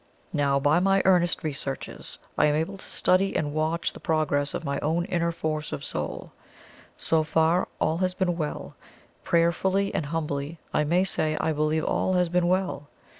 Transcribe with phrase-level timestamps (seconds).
[0.33, 4.63] Now, by my earnest researches, I am able to study and watch the progress of
[4.65, 6.31] my own inner force or soul.
[6.97, 8.75] So far, all has been well
[9.23, 12.87] prayerfully and humbly I may say I believe all has been well.